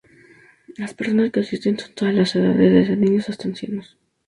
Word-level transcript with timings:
Las 0.77 0.95
personas 0.95 1.29
que 1.31 1.41
asisten 1.41 1.77
son 1.77 1.89
de 1.89 1.93
todas 1.93 2.15
las 2.15 2.35
edades, 2.35 2.73
desde 2.73 2.95
niños 2.95 3.29
hasta 3.29 3.47
ancianos. 3.47 3.99